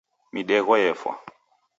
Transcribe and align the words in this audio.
Midegho 0.33 0.73
yefwa. 0.83 1.13